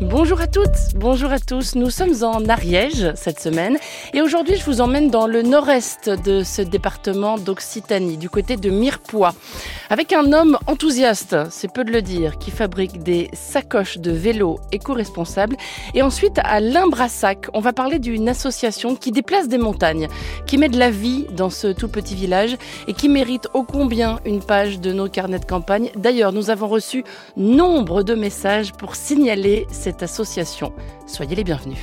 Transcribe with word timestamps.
Bonjour 0.00 0.40
à 0.40 0.48
toutes, 0.48 0.94
bonjour 0.96 1.30
à 1.30 1.38
tous. 1.38 1.76
Nous 1.76 1.88
sommes 1.88 2.24
en 2.24 2.44
Ariège 2.48 3.12
cette 3.14 3.38
semaine 3.38 3.78
et 4.12 4.22
aujourd'hui 4.22 4.56
je 4.56 4.64
vous 4.64 4.80
emmène 4.80 5.08
dans 5.08 5.28
le 5.28 5.42
nord-est 5.42 6.10
de 6.10 6.42
ce 6.42 6.62
département 6.62 7.38
d'Occitanie, 7.38 8.16
du 8.16 8.28
côté 8.28 8.56
de 8.56 8.70
Mirepoix, 8.70 9.34
avec 9.90 10.12
un 10.12 10.32
homme 10.32 10.58
enthousiaste, 10.66 11.36
c'est 11.50 11.72
peu 11.72 11.84
de 11.84 11.92
le 11.92 12.02
dire, 12.02 12.38
qui 12.38 12.50
fabrique 12.50 13.02
des 13.02 13.28
sacoches 13.32 13.98
de 13.98 14.10
vélo 14.10 14.58
éco-responsables. 14.72 15.56
Et 15.94 16.02
ensuite 16.02 16.40
à 16.42 16.58
Limbrassac, 16.58 17.46
on 17.52 17.60
va 17.60 17.72
parler 17.72 17.98
d'une 17.98 18.28
association 18.28 18.96
qui 18.96 19.12
déplace 19.12 19.46
des 19.46 19.58
montagnes, 19.58 20.08
qui 20.46 20.58
met 20.58 20.68
de 20.68 20.78
la 20.78 20.90
vie 20.90 21.26
dans 21.36 21.50
ce 21.50 21.68
tout 21.68 21.88
petit 21.88 22.14
village 22.14 22.56
et 22.88 22.94
qui 22.94 23.08
mérite 23.08 23.48
ô 23.54 23.62
combien 23.62 24.20
une 24.24 24.42
page 24.42 24.80
de 24.80 24.92
nos 24.92 25.08
carnets 25.08 25.38
de 25.38 25.44
campagne. 25.44 25.90
D'ailleurs, 25.96 26.32
nous 26.32 26.50
avons 26.50 26.66
reçu 26.66 27.04
nombre 27.36 28.02
de 28.02 28.14
messages 28.14 28.72
pour 28.72 28.96
signaler 28.96 29.66
cette 29.84 30.02
association. 30.02 30.72
Soyez 31.06 31.36
les 31.36 31.44
bienvenus. 31.44 31.76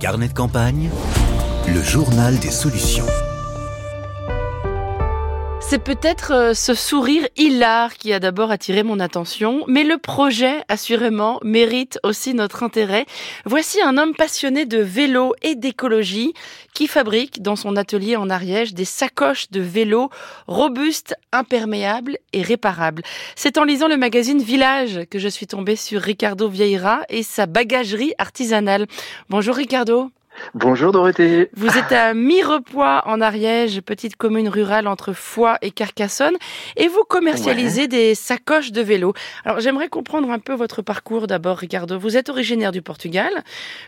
Carnet 0.00 0.26
de 0.26 0.32
campagne, 0.32 0.90
le 1.68 1.80
journal 1.82 2.36
des 2.40 2.50
solutions. 2.50 3.06
C'est 5.74 5.82
peut-être 5.82 6.32
euh, 6.32 6.54
ce 6.54 6.72
sourire 6.72 7.26
hilar 7.36 7.94
qui 7.94 8.12
a 8.12 8.20
d'abord 8.20 8.52
attiré 8.52 8.84
mon 8.84 9.00
attention, 9.00 9.64
mais 9.66 9.82
le 9.82 9.98
projet, 9.98 10.62
assurément, 10.68 11.40
mérite 11.42 11.98
aussi 12.04 12.32
notre 12.32 12.62
intérêt. 12.62 13.06
Voici 13.44 13.82
un 13.82 13.98
homme 13.98 14.14
passionné 14.14 14.66
de 14.66 14.78
vélo 14.78 15.34
et 15.42 15.56
d'écologie 15.56 16.32
qui 16.74 16.86
fabrique 16.86 17.42
dans 17.42 17.56
son 17.56 17.74
atelier 17.74 18.14
en 18.14 18.30
Ariège 18.30 18.72
des 18.72 18.84
sacoches 18.84 19.50
de 19.50 19.60
vélo 19.60 20.10
robustes, 20.46 21.16
imperméables 21.32 22.18
et 22.32 22.42
réparables. 22.42 23.02
C'est 23.34 23.58
en 23.58 23.64
lisant 23.64 23.88
le 23.88 23.96
magazine 23.96 24.40
Village 24.40 25.00
que 25.10 25.18
je 25.18 25.26
suis 25.26 25.48
tombée 25.48 25.74
sur 25.74 26.00
Ricardo 26.00 26.48
Vieira 26.48 27.00
et 27.08 27.24
sa 27.24 27.46
bagagerie 27.46 28.14
artisanale. 28.18 28.86
Bonjour 29.28 29.56
Ricardo. 29.56 30.12
Bonjour 30.54 30.92
Dorothée. 30.92 31.50
Vous 31.56 31.78
êtes 31.78 31.92
à 31.92 32.14
Mirepoix 32.14 33.02
en 33.06 33.20
Ariège, 33.20 33.80
petite 33.80 34.16
commune 34.16 34.48
rurale 34.48 34.86
entre 34.86 35.12
Foix 35.12 35.58
et 35.62 35.70
Carcassonne, 35.70 36.36
et 36.76 36.88
vous 36.88 37.04
commercialisez 37.04 37.82
ouais. 37.82 37.88
des 37.88 38.14
sacoches 38.14 38.72
de 38.72 38.80
vélo. 38.80 39.14
Alors 39.44 39.60
j'aimerais 39.60 39.88
comprendre 39.88 40.30
un 40.30 40.38
peu 40.38 40.54
votre 40.54 40.82
parcours 40.82 41.26
d'abord, 41.26 41.58
Ricardo. 41.58 41.98
Vous 41.98 42.16
êtes 42.16 42.28
originaire 42.28 42.72
du 42.72 42.82
Portugal, 42.82 43.30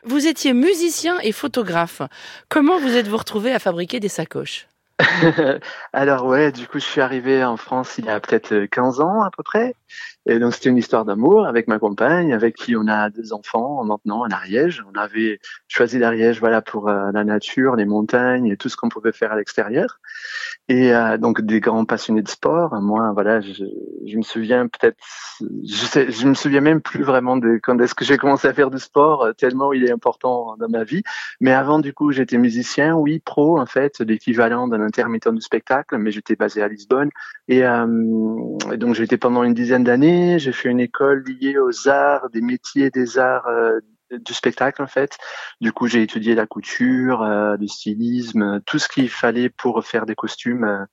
vous 0.05 0.27
étiez 0.27 0.53
musicien 0.53 1.19
et 1.23 1.33
photographe. 1.33 2.03
Comment 2.49 2.79
vous 2.79 2.97
êtes-vous 2.97 3.17
retrouvé 3.17 3.53
à 3.53 3.59
fabriquer 3.59 4.01
des 4.01 4.09
sacoches? 4.09 4.67
Alors 5.93 6.25
ouais, 6.25 6.53
du 6.53 6.67
coup 6.67 6.79
je 6.79 6.85
suis 6.85 7.01
arrivé 7.01 7.45
en 7.45 7.57
France 7.57 7.97
il 7.99 8.07
y 8.07 8.09
a 8.09 8.19
peut-être 8.19 8.67
15 8.67 9.01
ans 9.01 9.23
à 9.23 9.31
peu 9.31 9.43
près. 9.43 9.75
Et 10.29 10.41
donc 10.41 10.55
c'était 10.55 10.71
une 10.71 10.77
histoire 10.77 11.05
d'amour 11.05 11.47
avec 11.47 11.69
ma 11.69 11.79
compagne, 11.79 12.33
avec 12.33 12.57
qui 12.57 12.75
on 12.77 12.89
a 12.89 13.11
deux 13.11 13.33
enfants 13.33 13.85
maintenant 13.85 14.23
en 14.23 14.31
Ariège. 14.31 14.85
On 14.93 14.99
avait 14.99 15.39
choisi 15.69 15.99
l'Ariège 15.99 16.41
voilà 16.41 16.63
pour 16.63 16.89
euh, 16.89 17.13
la 17.13 17.23
nature, 17.23 17.77
les 17.77 17.85
montagnes 17.85 18.47
et 18.47 18.57
tout 18.57 18.69
ce 18.69 18.77
qu'on 18.77 18.89
pouvait 18.89 19.13
faire 19.13 19.33
à 19.33 19.37
l'extérieur. 19.37 20.01
Et 20.69 20.93
euh, 20.93 21.17
donc 21.17 21.43
des 21.43 21.61
grands 21.61 21.85
passionnés 21.85 22.23
de 22.23 22.29
sport. 22.29 22.75
Moi 22.83 23.13
voilà, 23.13 23.41
je, 23.41 23.65
me 24.17 24.23
souviens 24.23 24.67
peut-être, 24.67 24.97
je, 25.41 25.85
sais, 25.85 26.07
me 26.25 26.35
souviens 26.35 26.61
même 26.61 26.81
plus 26.81 27.05
vraiment 27.05 27.37
de 27.37 27.61
quand 27.63 27.79
est-ce 27.81 27.95
que 27.95 28.05
j'ai 28.05 28.19
commencé 28.19 28.49
à 28.49 28.53
faire 28.53 28.71
du 28.71 28.81
sport 28.81 29.29
tellement 29.39 29.73
il 29.73 29.85
est 29.85 29.93
important 29.93 30.57
dans 30.59 30.69
ma 30.69 30.83
vie. 30.83 31.03
Mais 31.41 31.53
avant 31.53 31.79
du 31.79 31.93
coup 31.93 32.11
j'étais 32.11 32.39
musicien, 32.39 32.97
oui 32.97 33.21
pro 33.21 33.61
en 33.61 33.67
fait, 33.67 34.01
l'équivalent 34.01 34.67
d'un 34.67 34.81
intermittent 34.81 35.29
du 35.29 35.41
spectacle, 35.41 35.99
mais 35.99 36.11
j'étais 36.11 36.35
basé 36.35 36.63
à 36.63 36.69
Lisbonne 36.69 37.11
et, 37.49 37.65
euh, 37.65 37.87
et 38.73 38.77
donc 38.77 38.95
j'étais 38.95 39.17
pendant 39.17 39.45
une 39.45 39.55
dizaine 39.55 39.85
d'années 39.87 40.38
j'ai 40.38 40.53
fait 40.53 40.69
une 40.69 40.81
école 40.81 41.25
liée 41.25 41.59
aux 41.59 41.88
arts, 41.88 42.28
des 42.31 42.41
métiers 42.41 42.91
des 42.91 43.19
arts 43.19 43.47
euh, 43.47 43.81
du 44.11 44.34
spectacle 44.34 44.83
en 44.83 44.87
fait. 44.87 45.16
Du 45.61 45.72
coup, 45.72 45.87
j'ai 45.87 46.03
étudié 46.03 46.34
la 46.34 46.47
couture, 46.47 47.22
euh, 47.22 47.56
le 47.59 47.66
stylisme, 47.66 48.61
tout 48.66 48.78
ce 48.78 48.88
qu'il 48.88 49.09
fallait 49.09 49.49
pour 49.49 49.84
faire 49.84 50.06
des 50.06 50.15
costumes, 50.15 50.65
euh, 50.65 50.84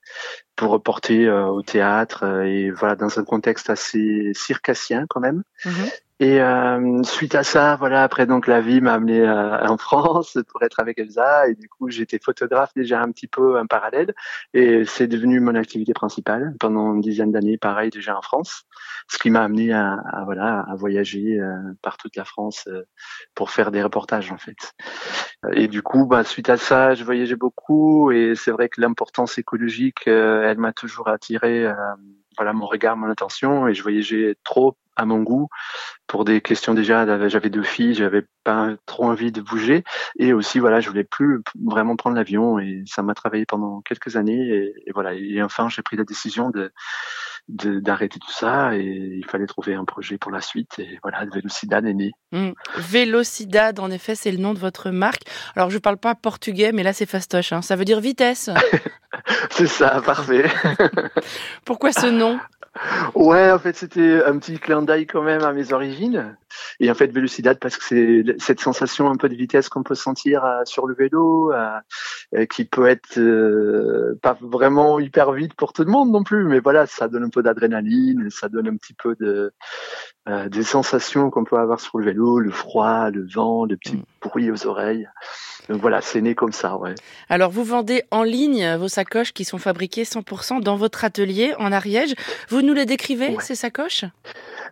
pour 0.56 0.70
reporter 0.70 1.26
euh, 1.26 1.46
au 1.46 1.62
théâtre 1.62 2.24
euh, 2.24 2.42
et 2.42 2.70
voilà 2.70 2.96
dans 2.96 3.18
un 3.18 3.24
contexte 3.24 3.70
assez 3.70 4.32
circassien 4.34 5.06
quand 5.08 5.20
même. 5.20 5.42
Mmh. 5.64 5.70
Et 6.20 6.40
euh, 6.40 7.02
suite 7.02 7.34
à 7.34 7.42
ça, 7.42 7.74
voilà, 7.76 8.04
après 8.04 8.26
donc 8.26 8.46
la 8.46 8.60
vie 8.60 8.80
m'a 8.80 8.94
amené 8.94 9.20
euh, 9.20 9.66
en 9.66 9.76
France 9.76 10.38
pour 10.48 10.62
être 10.62 10.78
avec 10.78 10.98
Elsa. 10.98 11.48
Et 11.48 11.54
du 11.54 11.68
coup 11.68 11.90
j'étais 11.90 12.20
photographe 12.22 12.70
déjà 12.76 13.02
un 13.02 13.10
petit 13.10 13.26
peu 13.26 13.58
en 13.58 13.66
parallèle. 13.66 14.14
Et 14.52 14.84
c'est 14.84 15.08
devenu 15.08 15.40
mon 15.40 15.56
activité 15.56 15.92
principale 15.92 16.54
pendant 16.60 16.94
une 16.94 17.00
dizaine 17.00 17.32
d'années, 17.32 17.58
pareil 17.58 17.90
déjà 17.90 18.16
en 18.16 18.22
France, 18.22 18.64
ce 19.08 19.18
qui 19.18 19.30
m'a 19.30 19.42
amené 19.42 19.72
à, 19.72 19.94
à, 19.94 20.24
voilà 20.24 20.60
à 20.60 20.76
voyager 20.76 21.40
euh, 21.40 21.56
par 21.82 21.96
toute 21.96 22.14
la 22.16 22.24
France 22.24 22.64
euh, 22.68 22.84
pour 23.34 23.50
faire 23.50 23.72
des 23.72 23.82
reportages 23.82 24.30
en 24.30 24.38
fait. 24.38 24.72
Et 25.52 25.68
du 25.68 25.82
coup, 25.82 26.06
bah, 26.06 26.24
suite 26.24 26.48
à 26.48 26.56
ça, 26.56 26.94
je 26.94 27.04
voyageais 27.04 27.36
beaucoup. 27.36 28.12
Et 28.12 28.34
c'est 28.34 28.50
vrai 28.50 28.68
que 28.68 28.80
l'importance 28.80 29.36
écologique, 29.38 30.06
euh, 30.06 30.48
elle 30.48 30.58
m'a 30.58 30.72
toujours 30.72 31.08
attiré 31.08 31.66
voilà 32.36 32.52
mon 32.52 32.66
regard, 32.66 32.96
mon 32.96 33.10
attention 33.10 33.68
et 33.68 33.74
je 33.74 33.82
voyageais 33.82 34.36
trop 34.44 34.76
à 34.96 35.04
mon 35.06 35.22
goût 35.22 35.48
pour 36.06 36.24
des 36.24 36.40
questions 36.40 36.74
déjà 36.74 37.28
j'avais 37.28 37.50
deux 37.50 37.62
filles 37.62 37.94
j'avais 37.94 38.24
pas 38.44 38.70
trop 38.86 39.06
envie 39.06 39.32
de 39.32 39.40
bouger 39.40 39.82
et 40.18 40.32
aussi 40.32 40.60
voilà 40.60 40.80
je 40.80 40.88
voulais 40.88 41.04
plus 41.04 41.42
vraiment 41.64 41.96
prendre 41.96 42.16
l'avion 42.16 42.58
et 42.58 42.84
ça 42.86 43.02
m'a 43.02 43.14
travaillé 43.14 43.44
pendant 43.44 43.80
quelques 43.80 44.16
années 44.16 44.48
et, 44.48 44.74
et 44.86 44.92
voilà 44.92 45.14
et 45.14 45.42
enfin 45.42 45.68
j'ai 45.68 45.82
pris 45.82 45.96
la 45.96 46.04
décision 46.04 46.50
de 46.50 46.72
d'arrêter 47.48 48.18
tout 48.18 48.32
ça 48.32 48.74
et 48.74 48.82
il 48.82 49.24
fallait 49.26 49.46
trouver 49.46 49.74
un 49.74 49.84
projet 49.84 50.16
pour 50.16 50.32
la 50.32 50.40
suite 50.40 50.78
et 50.78 50.98
voilà 51.02 51.26
Vélocidad 51.26 51.84
est 51.84 51.92
né. 51.92 52.12
Mmh. 52.32 52.52
Vélocidad 52.78 53.78
en 53.80 53.90
effet 53.90 54.14
c'est 54.14 54.32
le 54.32 54.38
nom 54.38 54.54
de 54.54 54.58
votre 54.58 54.90
marque. 54.90 55.22
Alors 55.54 55.70
je 55.70 55.78
parle 55.78 55.98
pas 55.98 56.14
portugais 56.14 56.72
mais 56.72 56.82
là 56.82 56.92
c'est 56.92 57.06
fastoche 57.06 57.52
hein. 57.52 57.60
ça 57.60 57.76
veut 57.76 57.84
dire 57.84 58.00
vitesse. 58.00 58.50
c'est 59.50 59.66
ça 59.66 60.00
parfait. 60.00 60.50
Pourquoi 61.64 61.92
ce 61.92 62.06
nom? 62.06 62.38
Ouais, 63.14 63.50
en 63.52 63.58
fait, 63.58 63.76
c'était 63.76 64.24
un 64.24 64.38
petit 64.38 64.58
clin 64.58 64.82
d'œil 64.82 65.06
quand 65.06 65.22
même 65.22 65.42
à 65.42 65.52
mes 65.52 65.72
origines. 65.72 66.36
Et 66.80 66.90
en 66.90 66.94
fait, 66.94 67.08
Vélocidad, 67.08 67.58
parce 67.58 67.76
que 67.76 67.84
c'est 67.84 68.24
cette 68.38 68.60
sensation 68.60 69.08
un 69.10 69.16
peu 69.16 69.28
de 69.28 69.34
vitesse 69.34 69.68
qu'on 69.68 69.82
peut 69.82 69.94
sentir 69.94 70.44
euh, 70.44 70.62
sur 70.64 70.86
le 70.86 70.94
vélo, 70.94 71.52
euh, 72.34 72.46
qui 72.46 72.64
peut 72.64 72.88
être 72.88 73.18
euh, 73.18 74.18
pas 74.22 74.36
vraiment 74.40 74.98
hyper 74.98 75.32
vite 75.32 75.54
pour 75.54 75.72
tout 75.72 75.84
le 75.84 75.90
monde 75.90 76.10
non 76.10 76.24
plus, 76.24 76.44
mais 76.46 76.58
voilà, 76.58 76.86
ça 76.86 77.06
donne 77.06 77.24
un 77.24 77.28
peu 77.28 77.42
d'adrénaline, 77.42 78.28
ça 78.30 78.48
donne 78.48 78.66
un 78.66 78.76
petit 78.76 78.94
peu 78.94 79.14
de 79.20 79.52
euh, 80.26 80.48
des 80.48 80.62
sensations 80.62 81.30
qu'on 81.30 81.44
peut 81.44 81.58
avoir 81.58 81.80
sur 81.80 81.98
le 81.98 82.06
vélo, 82.06 82.40
le 82.40 82.50
froid, 82.50 83.10
le 83.10 83.26
vent, 83.26 83.66
le 83.66 83.76
petit 83.76 84.02
bruit 84.22 84.50
aux 84.50 84.66
oreilles. 84.66 85.06
Donc 85.68 85.80
voilà, 85.80 86.00
c'est 86.00 86.22
né 86.22 86.34
comme 86.34 86.52
ça, 86.52 86.76
ouais. 86.76 86.94
Alors 87.28 87.50
vous 87.50 87.62
vendez 87.62 88.04
en 88.10 88.22
ligne 88.22 88.76
vos 88.76 88.88
sacoches 88.88 89.32
qui 89.32 89.44
sont 89.44 89.58
fabriquées 89.58 90.04
100% 90.04 90.60
dans 90.60 90.76
votre 90.76 91.04
atelier 91.04 91.54
en 91.58 91.72
Ariège. 91.72 92.14
Vous 92.48 92.62
nous 92.62 92.74
les 92.74 92.86
décrivez, 92.86 93.36
ouais. 93.36 93.42
ces 93.42 93.54
sacoches? 93.54 94.06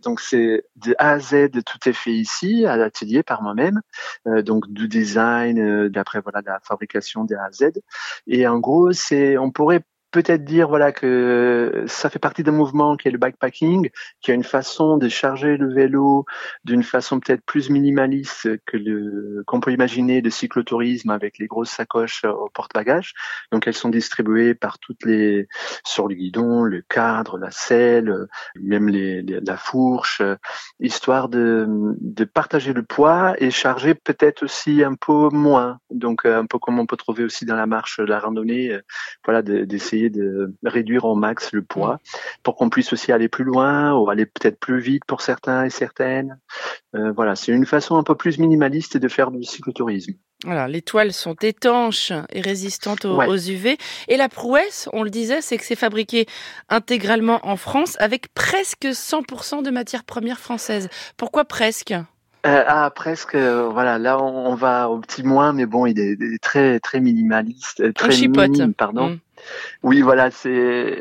Donc 0.04 0.20
c'est 0.20 0.64
de 0.76 0.94
A 0.98 1.12
à 1.12 1.18
Z, 1.18 1.50
tout 1.72 1.88
est 1.88 1.92
fait 1.92 2.12
ici 2.12 2.66
à 2.66 2.76
l'atelier 2.76 3.22
par 3.22 3.42
moi-même, 3.42 3.80
euh, 4.26 4.42
donc 4.42 4.70
du 4.72 4.88
design, 4.88 5.58
euh, 5.58 5.88
d'après 5.88 6.20
voilà 6.20 6.42
de 6.42 6.46
la 6.46 6.60
fabrication 6.60 7.24
de 7.24 7.34
A 7.34 7.46
à 7.46 7.52
Z. 7.52 7.80
Et 8.26 8.46
en 8.46 8.58
gros, 8.58 8.92
c'est 8.92 9.38
on 9.38 9.50
pourrait 9.50 9.84
peut-être 10.12 10.44
dire 10.44 10.68
voilà 10.68 10.92
que 10.92 11.84
ça 11.86 12.10
fait 12.10 12.18
partie 12.18 12.42
d'un 12.42 12.52
mouvement 12.52 12.96
qui 12.96 13.08
est 13.08 13.10
le 13.10 13.18
bikepacking, 13.18 13.90
qui 14.20 14.30
a 14.30 14.34
une 14.34 14.44
façon 14.44 14.98
de 14.98 15.08
charger 15.08 15.56
le 15.56 15.72
vélo 15.72 16.26
d'une 16.64 16.82
façon 16.82 17.18
peut-être 17.18 17.42
plus 17.44 17.70
minimaliste 17.70 18.48
que 18.66 18.76
le 18.76 19.42
qu'on 19.46 19.60
peut 19.60 19.72
imaginer 19.72 20.22
de 20.22 20.30
cyclotourisme 20.30 21.10
avec 21.10 21.38
les 21.38 21.46
grosses 21.46 21.70
sacoches 21.70 22.24
au 22.24 22.50
porte-bagages. 22.52 23.14
Donc 23.50 23.66
elles 23.66 23.74
sont 23.74 23.88
distribuées 23.88 24.54
par 24.54 24.78
toutes 24.78 25.04
les 25.04 25.48
sur 25.84 26.06
le 26.08 26.14
guidon, 26.14 26.62
le 26.62 26.82
cadre, 26.82 27.38
la 27.38 27.50
selle, 27.50 28.28
même 28.60 28.88
les, 28.88 29.22
la 29.22 29.56
fourche, 29.56 30.22
histoire 30.78 31.28
de 31.28 31.66
de 31.68 32.24
partager 32.24 32.74
le 32.74 32.82
poids 32.82 33.34
et 33.38 33.50
charger 33.50 33.94
peut-être 33.94 34.42
aussi 34.42 34.84
un 34.84 34.94
peu 34.94 35.30
moins. 35.30 35.78
Donc 35.90 36.26
un 36.26 36.44
peu 36.44 36.58
comme 36.58 36.78
on 36.78 36.86
peut 36.86 36.96
trouver 36.98 37.24
aussi 37.24 37.46
dans 37.46 37.56
la 37.56 37.66
marche, 37.66 37.98
la 37.98 38.18
randonnée, 38.18 38.78
voilà 39.24 39.40
d'essayer 39.40 40.01
de 40.01 40.01
réduire 40.64 41.04
au 41.04 41.14
max 41.14 41.52
le 41.52 41.62
poids 41.62 41.98
pour 42.42 42.56
qu'on 42.56 42.70
puisse 42.70 42.92
aussi 42.92 43.12
aller 43.12 43.28
plus 43.28 43.44
loin 43.44 43.94
ou 43.94 44.10
aller 44.10 44.26
peut-être 44.26 44.58
plus 44.58 44.80
vite 44.80 45.04
pour 45.06 45.20
certains 45.20 45.64
et 45.64 45.70
certaines. 45.70 46.38
Euh, 46.94 47.12
voilà, 47.12 47.36
c'est 47.36 47.52
une 47.52 47.66
façon 47.66 47.96
un 47.96 48.02
peu 48.02 48.14
plus 48.14 48.38
minimaliste 48.38 48.96
de 48.96 49.08
faire 49.08 49.30
du 49.30 49.44
cyclotourisme. 49.44 50.14
Voilà, 50.44 50.66
les 50.66 50.82
toiles 50.82 51.12
sont 51.12 51.36
étanches 51.40 52.12
et 52.32 52.40
résistantes 52.40 53.04
aux, 53.04 53.16
ouais. 53.16 53.28
aux, 53.28 53.36
UV. 53.36 53.78
Et 54.08 54.16
la 54.16 54.28
prouesse, 54.28 54.88
on 54.92 55.02
le 55.02 55.10
disait, 55.10 55.40
c'est 55.40 55.56
que 55.56 55.64
c'est 55.64 55.76
fabriqué 55.76 56.26
intégralement 56.68 57.40
en 57.44 57.56
France 57.56 57.96
avec 58.00 58.34
presque 58.34 58.86
100% 58.86 59.62
de 59.62 59.70
matières 59.70 60.04
premières 60.04 60.40
françaises. 60.40 60.88
Pourquoi 61.16 61.44
presque? 61.44 61.94
Euh, 62.44 62.64
ah 62.66 62.90
presque 62.92 63.36
euh, 63.36 63.68
voilà 63.68 64.00
là 64.00 64.20
on, 64.20 64.50
on, 64.50 64.54
va 64.56 64.90
au 64.90 64.98
petit 64.98 65.22
moins 65.22 65.52
mais 65.52 65.64
bon 65.64 65.86
il 65.86 66.00
est, 66.00 66.16
il 66.18 66.34
est 66.34 66.42
très 66.42 66.80
très 66.80 66.98
minimaliste 66.98 67.94
très 67.94 68.08
minime 68.08 68.74
pardon 68.74 69.10
mmh. 69.10 69.18
Oui, 69.82 70.02
voilà, 70.02 70.30
c'est 70.30 71.00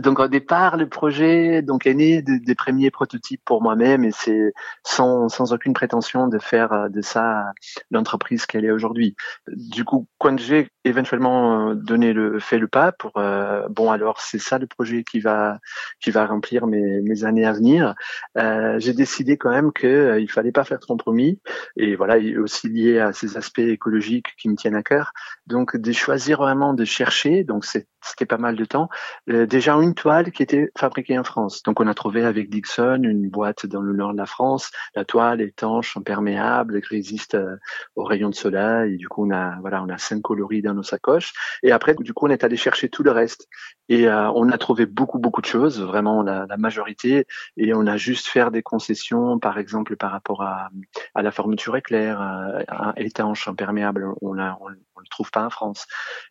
donc 0.00 0.18
au 0.18 0.28
départ 0.28 0.76
le 0.76 0.88
projet 0.88 1.62
donc 1.62 1.86
est 1.86 1.94
né 1.94 2.22
des 2.22 2.54
premiers 2.54 2.90
prototypes 2.90 3.42
pour 3.44 3.62
moi-même 3.62 4.04
et 4.04 4.12
c'est 4.12 4.52
sans, 4.84 5.28
sans 5.28 5.52
aucune 5.52 5.72
prétention 5.72 6.28
de 6.28 6.38
faire 6.38 6.72
euh, 6.72 6.88
de 6.88 7.00
ça 7.02 7.44
l'entreprise 7.90 8.46
qu'elle 8.46 8.64
est 8.64 8.70
aujourd'hui. 8.70 9.16
Du 9.48 9.84
coup, 9.84 10.06
quand 10.18 10.38
j'ai 10.38 10.68
éventuellement 10.84 11.70
euh, 11.70 11.74
donné 11.74 12.12
le 12.12 12.38
fait 12.38 12.58
le 12.58 12.68
pas 12.68 12.92
pour 12.92 13.12
euh, 13.16 13.68
bon 13.68 13.90
alors 13.90 14.20
c'est 14.20 14.38
ça 14.38 14.58
le 14.58 14.66
projet 14.66 15.04
qui 15.04 15.20
va 15.20 15.58
qui 16.02 16.10
va 16.10 16.26
remplir 16.26 16.66
mes, 16.66 17.24
années 17.24 17.44
à 17.44 17.52
venir, 17.52 17.94
euh, 18.38 18.78
j'ai 18.78 18.94
décidé 18.94 19.36
quand 19.36 19.50
même 19.50 19.72
que 19.72 20.18
il 20.18 20.30
fallait 20.30 20.50
pas 20.52 20.64
faire 20.64 20.78
de 20.78 20.84
compromis 20.84 21.40
et 21.76 21.94
voilà 21.94 22.16
aussi 22.38 22.68
lié 22.68 22.98
à 22.98 23.12
ces 23.12 23.36
aspects 23.36 23.58
écologiques 23.58 24.34
qui 24.38 24.48
me 24.48 24.56
tiennent 24.56 24.74
à 24.74 24.82
cœur. 24.82 25.12
Donc 25.46 25.76
de 25.76 25.92
choisir 25.92 26.38
vraiment 26.38 26.74
de 26.74 26.84
chercher 26.84 27.44
donc 27.44 27.64
c'était 28.02 28.26
pas 28.26 28.38
mal 28.38 28.56
de 28.56 28.64
temps. 28.64 28.88
Euh, 29.30 29.46
déjà 29.46 29.74
une 29.74 29.94
toile 29.94 30.32
qui 30.32 30.42
était 30.42 30.70
fabriquée 30.76 31.18
en 31.18 31.24
France. 31.24 31.62
Donc 31.62 31.80
on 31.80 31.86
a 31.86 31.94
trouvé 31.94 32.24
avec 32.24 32.50
Dixon 32.50 33.02
une 33.02 33.28
boîte 33.28 33.66
dans 33.66 33.80
le 33.80 33.92
nord 33.94 34.12
de 34.12 34.18
la 34.18 34.26
France. 34.26 34.70
La 34.94 35.04
toile 35.04 35.40
étanche, 35.40 35.96
imperméable, 35.96 36.80
résiste 36.88 37.34
euh, 37.34 37.56
aux 37.94 38.04
rayons 38.04 38.30
de 38.30 38.34
soleil. 38.34 38.94
Et 38.94 38.96
du 38.96 39.08
coup 39.08 39.26
on 39.26 39.30
a 39.30 39.58
voilà 39.60 39.82
on 39.82 39.88
a 39.88 39.98
cinq 39.98 40.22
coloris 40.22 40.62
dans 40.62 40.74
nos 40.74 40.82
sacoches. 40.82 41.32
Et 41.62 41.72
après 41.72 41.94
du 41.94 42.12
coup 42.12 42.26
on 42.26 42.30
est 42.30 42.44
allé 42.44 42.56
chercher 42.56 42.88
tout 42.88 43.02
le 43.02 43.12
reste. 43.12 43.48
Et 43.88 44.08
euh, 44.08 44.30
on 44.34 44.50
a 44.50 44.58
trouvé 44.58 44.86
beaucoup 44.86 45.18
beaucoup 45.18 45.40
de 45.40 45.46
choses, 45.46 45.80
vraiment 45.80 46.22
la, 46.22 46.46
majorité. 46.58 47.26
Et 47.56 47.74
on 47.74 47.86
a 47.86 47.96
juste 47.96 48.26
fait 48.28 48.50
des 48.50 48.62
concessions, 48.62 49.38
par 49.38 49.58
exemple 49.58 49.96
par 49.96 50.10
rapport 50.10 50.42
à, 50.42 50.70
la 51.14 51.30
fermeture 51.30 51.76
éclair, 51.76 52.20
étanche, 52.96 53.48
imperméable. 53.48 54.06
On, 54.20 54.38
a, 54.38 54.58
on 54.60 54.68
le 54.68 55.08
trouve 55.10 55.30
pas 55.30 55.44
en 55.44 55.50
France. 55.50 55.86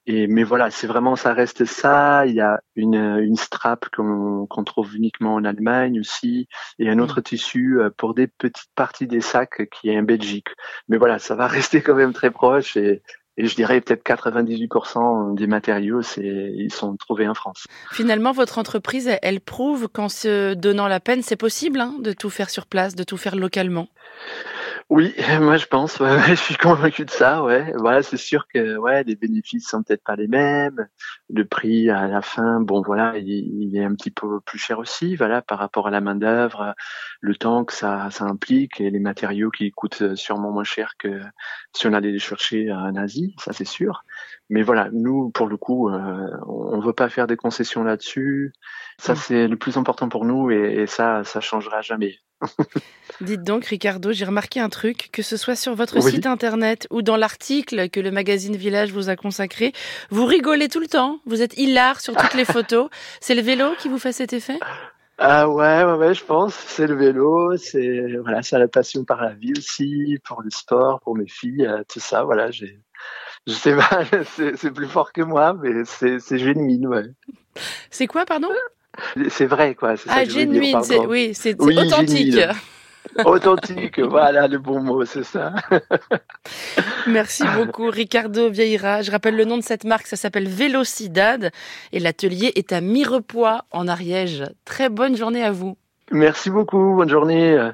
Et 0.06 0.28
mais 0.28 0.44
voilà 0.44 0.72
c'est 0.72 0.88
vraiment 0.88 1.16
ça 1.16 1.31
reste 1.34 1.66
ça. 1.66 2.26
Il 2.26 2.34
y 2.36 2.42
a 2.42 2.60
une, 2.76 2.96
une 2.96 3.36
strap 3.36 3.86
qu'on 3.90 4.64
trouve 4.66 4.96
uniquement 4.96 5.36
en 5.36 5.44
Allemagne 5.44 6.00
aussi, 6.00 6.48
et 6.80 6.90
un 6.90 7.00
autre 7.00 7.22
tissu 7.22 7.80
euh, 7.80 7.90
pour 7.96 8.14
des 8.14 8.28
petites 8.28 8.72
parties 8.76 9.08
des 9.08 9.22
sacs 9.22 9.70
qui 9.72 9.90
est 9.90 9.98
en 9.98 10.04
Belgique. 10.04 10.50
Mais 10.88 10.98
voilà, 10.98 11.20
ça 11.20 11.36
va 11.36 11.48
rester 11.48 11.82
quand 11.82 11.96
même 11.96 12.14
très 12.14 12.32
proche 12.32 12.78
et, 12.78 13.02
et 13.38 13.48
je 13.48 13.56
dirais 13.56 13.80
peut-être 13.80 14.04
98% 14.04 15.36
des 15.36 15.48
matériaux, 15.48 16.02
c'est 16.02 16.22
ils 16.24 16.74
sont 16.74 16.98
trouvés 16.98 17.28
en 17.28 17.34
France. 17.34 17.66
Finalement, 17.92 18.34
votre 18.34 18.58
entreprise, 18.58 19.10
elle, 19.22 19.40
prouve 19.40 19.88
qu'en 19.88 20.10
se 20.10 20.54
donnant 20.54 20.88
la 20.88 21.00
peine, 21.00 21.22
c'est 21.22 21.38
possible 21.38 21.80
hein, 21.80 21.96
de 22.00 22.12
tout 22.12 22.30
faire 22.30 22.50
sur 22.50 22.68
place, 22.68 22.94
de 22.94 23.04
tout 23.04 23.18
faire 23.18 23.36
localement. 23.36 23.88
Oui, 24.92 25.16
moi 25.40 25.56
je 25.56 25.68
pense, 25.68 26.02
ouais, 26.02 26.20
je 26.28 26.36
suis 26.36 26.58
convaincu 26.58 27.06
de 27.06 27.10
ça, 27.10 27.44
ouais. 27.46 27.72
Voilà, 27.78 28.04
c'est 28.04 28.18
sûr 28.18 28.46
que 28.54 28.76
ouais, 28.76 29.06
les 29.06 29.16
bénéfices 29.16 29.70
sont 29.70 29.84
peut-être 29.84 30.04
pas 30.04 30.18
les 30.18 30.28
mêmes, 30.28 30.86
le 31.30 31.46
prix 31.46 31.90
à 31.90 32.10
la 32.10 32.22
fin, 32.22 32.60
bon 32.60 32.82
voilà, 32.82 33.18
il, 33.18 33.72
est 33.78 33.86
un 33.86 33.96
petit 33.96 34.12
peu 34.12 34.42
plus 34.42 34.60
cher 34.60 34.80
aussi, 34.80 35.16
voilà, 35.16 35.42
par 35.42 35.60
rapport 35.60 35.88
à 35.88 35.92
la 35.92 36.02
main 36.02 36.16
d'œuvre, 36.16 36.76
le 37.22 37.36
temps 37.38 37.64
que 37.64 37.72
ça, 37.72 38.10
ça 38.12 38.26
implique 38.26 38.82
et 38.82 38.90
les 38.90 39.00
matériaux 39.00 39.50
qui 39.50 39.72
coûtent 39.72 40.14
sûrement 40.16 40.52
moins 40.52 40.66
cher 40.66 40.96
que 41.00 41.22
si 41.74 41.88
on 41.88 41.94
allait 41.94 42.12
les 42.12 42.20
chercher 42.20 42.70
en 42.74 42.98
Asie, 42.98 43.34
ça 43.40 43.54
c'est 43.54 43.64
sûr. 43.64 44.04
Mais 44.50 44.62
voilà, 44.62 44.90
nous 44.92 45.30
pour 45.30 45.48
le 45.48 45.56
coup, 45.56 45.90
euh, 45.90 46.28
on 46.48 46.82
veut 46.82 46.92
pas 46.92 47.08
faire 47.08 47.28
des 47.28 47.38
concessions 47.38 47.86
là-dessus. 47.86 48.52
Ça 48.98 49.14
mmh. 49.14 49.16
c'est 49.16 49.48
le 49.48 49.58
plus 49.58 49.78
important 49.78 50.10
pour 50.10 50.26
nous 50.26 50.52
et, 50.52 50.82
et 50.82 50.88
ça, 50.88 51.24
ça 51.24 51.40
changera 51.40 51.80
jamais. 51.80 52.20
Dites 53.22 53.44
donc, 53.44 53.66
Ricardo, 53.66 54.12
j'ai 54.12 54.26
remarqué 54.26 54.60
un 54.60 54.70
truc, 54.70 55.10
que 55.12 55.22
ce 55.22 55.38
soit 55.38 55.56
sur 55.56 55.76
votre 55.76 56.02
site 56.02 56.26
internet 56.26 56.88
ou 56.90 57.02
dans 57.02 57.18
l'article 57.18 57.90
que 57.90 58.00
le 58.00 58.10
magazine 58.10 58.56
Village 58.56 58.92
vous 58.92 59.10
a 59.10 59.16
consacré, 59.16 59.74
vous 60.10 60.26
rigolez 60.26 60.70
tout 60.70 60.80
le 60.80 60.88
temps, 60.88 61.20
vous 61.26 61.42
êtes 61.42 61.58
hilar 61.58 62.00
sur 62.00 62.16
toutes 62.16 62.34
les 62.34 62.46
photos. 62.46 62.90
C'est 63.20 63.36
le 63.36 63.42
vélo 63.42 63.74
qui 63.78 63.90
vous 63.90 64.00
fait 64.00 64.12
cet 64.12 64.34
effet? 64.34 64.58
Ah 65.20 65.48
ouais, 65.48 65.84
ouais, 65.84 65.94
ouais, 65.94 66.14
je 66.16 66.24
pense. 66.24 66.56
C'est 66.56 66.88
le 66.88 66.96
vélo, 66.96 67.56
c'est 67.58 68.18
voilà, 68.24 68.42
c'est 68.42 68.58
la 68.58 68.68
passion 68.68 69.04
par 69.04 69.22
la 69.22 69.34
vie 69.34 69.54
aussi, 69.56 70.18
pour 70.24 70.42
le 70.42 70.50
sport, 70.50 71.00
pour 71.02 71.16
mes 71.16 71.28
filles, 71.28 71.68
euh, 71.68 71.84
tout 71.88 72.00
ça. 72.00 72.24
Voilà, 72.24 72.50
j'ai, 72.50 72.80
je 73.46 73.54
sais 73.54 73.76
pas, 73.76 74.04
c'est 74.56 74.72
plus 74.72 74.88
fort 74.88 75.14
que 75.14 75.22
moi, 75.22 75.54
mais 75.54 75.84
c'est 75.86 76.38
génuine, 76.40 76.88
ouais. 76.88 77.06
C'est 77.92 78.08
quoi, 78.08 78.26
pardon? 78.26 78.50
C'est 79.30 79.46
vrai, 79.46 79.76
quoi. 79.76 79.96
Ah, 80.08 80.26
genuine, 80.26 80.82
oui, 81.08 81.32
c'est 81.34 81.60
authentique. 81.60 82.38
authentique, 83.26 84.00
voilà 84.00 84.48
le 84.48 84.58
bon 84.58 84.82
mot, 84.82 85.06
c'est 85.06 85.24
ça. 85.24 85.54
Merci 87.08 87.44
beaucoup, 87.56 87.90
Ricardo 87.90 88.50
Vieira. 88.50 89.02
Je 89.02 89.12
rappelle 89.12 89.36
le 89.36 89.46
nom 89.46 89.58
de 89.58 89.64
cette 89.64 89.84
marque, 89.84 90.08
ça 90.08 90.16
s'appelle 90.16 90.48
Vélocidade 90.48 91.52
et 91.92 92.00
l'atelier 92.00 92.52
est 92.56 92.72
à 92.74 92.82
Mirepoix, 92.82 93.66
en 93.72 93.88
Ariège. 93.88 94.44
Très 94.66 94.90
bonne 94.90 95.16
journée 95.16 95.44
à 95.44 95.52
vous. 95.52 95.78
Merci 96.12 96.50
beaucoup, 96.50 96.96
bonne 96.96 97.10
journée. 97.10 97.72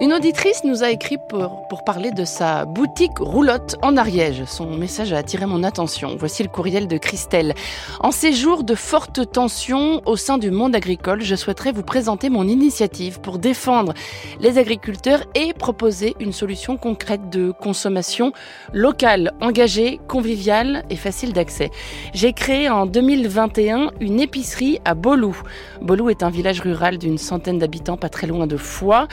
Une 0.00 0.12
auditrice 0.12 0.62
nous 0.62 0.84
a 0.84 0.92
écrit 0.92 1.18
pour, 1.28 1.66
parler 1.84 2.12
de 2.12 2.24
sa 2.24 2.66
boutique 2.66 3.18
roulotte 3.18 3.76
en 3.82 3.96
Ariège. 3.96 4.44
Son 4.44 4.76
message 4.76 5.12
a 5.12 5.16
attiré 5.16 5.44
mon 5.44 5.64
attention. 5.64 6.14
Voici 6.16 6.44
le 6.44 6.48
courriel 6.48 6.86
de 6.86 6.98
Christelle. 6.98 7.54
En 7.98 8.12
ces 8.12 8.32
jours 8.32 8.62
de 8.62 8.76
forte 8.76 9.32
tension 9.32 10.02
au 10.06 10.14
sein 10.14 10.38
du 10.38 10.52
monde 10.52 10.76
agricole, 10.76 11.22
je 11.22 11.34
souhaiterais 11.34 11.72
vous 11.72 11.82
présenter 11.82 12.30
mon 12.30 12.46
initiative 12.46 13.20
pour 13.20 13.38
défendre 13.38 13.92
les 14.38 14.58
agriculteurs 14.58 15.24
et 15.34 15.52
proposer 15.52 16.14
une 16.20 16.32
solution 16.32 16.76
concrète 16.76 17.30
de 17.30 17.50
consommation 17.50 18.32
locale, 18.72 19.32
engagée, 19.40 19.98
conviviale 20.06 20.84
et 20.90 20.96
facile 20.96 21.32
d'accès. 21.32 21.70
J'ai 22.12 22.34
créé 22.34 22.68
en 22.68 22.86
2021 22.86 23.92
une 24.00 24.20
épicerie 24.20 24.78
à 24.84 24.94
Bolou. 24.94 25.40
Bolou 25.80 26.10
est 26.10 26.22
un 26.22 26.30
village 26.30 26.60
rural 26.60 26.98
d'une 26.98 27.18
centaine 27.18 27.58
d'habitants 27.58 27.96
pas 27.96 28.10
très 28.10 28.28
loin 28.28 28.46
de 28.46 28.56
Foix. 28.56 29.08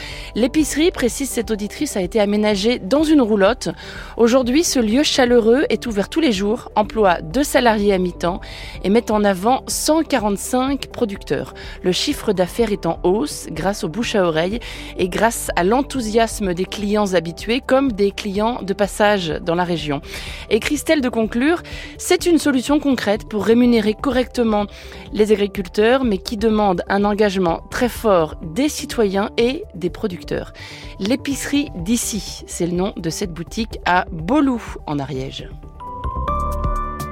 Précise 0.92 1.30
cette 1.30 1.52
auditrice, 1.52 1.96
a 1.96 2.02
été 2.02 2.20
aménagée 2.20 2.80
dans 2.80 3.04
une 3.04 3.22
roulotte. 3.22 3.70
Aujourd'hui, 4.18 4.64
ce 4.64 4.80
lieu 4.80 5.04
chaleureux 5.04 5.64
est 5.70 5.88
ouvert 5.88 6.10
tous 6.10 6.20
les 6.20 6.34
jours, 6.34 6.70
emploie 6.76 7.22
deux 7.22 7.44
salariés 7.44 7.94
à 7.94 7.98
mi-temps 7.98 8.42
et 8.84 8.90
met 8.90 9.10
en 9.10 9.24
avant 9.24 9.64
145 9.68 10.88
producteurs. 10.88 11.54
Le 11.82 11.94
chiffre 11.94 12.34
d'affaires 12.34 12.74
est 12.74 12.86
en 12.86 13.00
hausse 13.04 13.48
grâce 13.52 13.86
aux 13.86 13.88
bouche 13.88 14.16
à 14.16 14.26
oreille 14.26 14.60
et 14.98 15.08
grâce 15.08 15.50
à 15.56 15.64
l'enthousiasme 15.64 16.54
des 16.54 16.66
clients 16.66 17.14
habitués 17.14 17.62
comme 17.66 17.94
des 17.94 18.12
clients 18.12 18.62
de 18.62 18.74
passage 18.74 19.30
dans 19.30 19.56
la 19.56 19.64
région. 19.64 20.02
Et 20.50 20.60
Christelle 20.60 21.02
de 21.02 21.10
conclure, 21.10 21.64
c'est 21.98 22.26
une 22.26 22.38
solution 22.38 22.82
concrète 22.82 23.30
pour 23.30 23.46
rémunérer 23.46 23.94
correctement 23.94 24.66
les 25.14 25.32
agriculteurs, 25.32 26.04
mais 26.04 26.18
qui 26.18 26.36
demande 26.36 26.84
un 26.90 27.06
engagement 27.06 27.62
très 27.72 27.90
fort 27.90 28.36
des 28.42 28.68
citoyens 28.68 29.30
et 29.38 29.64
des 29.74 29.90
producteurs. 29.90 30.52
L'épicerie 31.00 31.70
d'ici, 31.76 32.44
c'est 32.48 32.68
le 32.68 32.74
nom 32.74 32.94
de 32.96 33.10
cette 33.10 33.34
boutique 33.34 33.80
à 33.86 34.06
Bolou, 34.12 34.62
en 34.88 35.00
Ariège. 35.00 35.50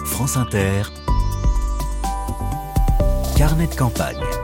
France 0.05 0.37
Inter, 0.37 0.83
carnet 3.35 3.67
de 3.67 3.75
campagne. 3.75 4.42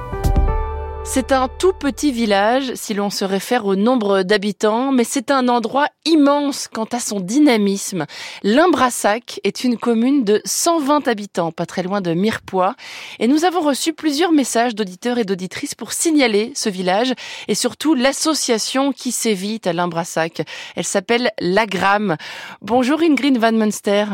C'est 1.11 1.31
un 1.31 1.47
tout 1.47 1.73
petit 1.73 2.11
village 2.11 2.73
si 2.75 2.93
l'on 2.93 3.09
se 3.09 3.25
réfère 3.25 3.65
au 3.65 3.75
nombre 3.75 4.21
d'habitants, 4.21 4.91
mais 4.91 5.03
c'est 5.03 5.31
un 5.31 5.47
endroit 5.47 5.87
immense 6.05 6.67
quant 6.67 6.85
à 6.85 6.99
son 6.99 7.19
dynamisme. 7.19 8.05
Limbrassac 8.43 9.39
est 9.43 9.63
une 9.63 9.79
commune 9.79 10.23
de 10.23 10.39
120 10.45 11.07
habitants, 11.07 11.51
pas 11.51 11.65
très 11.65 11.81
loin 11.81 12.01
de 12.01 12.13
Mirepoix, 12.13 12.75
et 13.17 13.27
nous 13.27 13.43
avons 13.43 13.61
reçu 13.61 13.91
plusieurs 13.91 14.31
messages 14.31 14.75
d'auditeurs 14.75 15.17
et 15.17 15.25
d'auditrices 15.25 15.73
pour 15.73 15.93
signaler 15.93 16.51
ce 16.53 16.69
village 16.69 17.15
et 17.47 17.55
surtout 17.55 17.95
l'association 17.95 18.91
qui 18.91 19.11
sévit 19.11 19.61
à 19.65 19.73
Limbrassac. 19.73 20.43
Elle 20.75 20.85
s'appelle 20.85 21.31
l'Agram. 21.39 22.17
Bonjour 22.61 23.01
Ingrid 23.01 23.39
Van 23.39 23.51
Munster. 23.51 24.05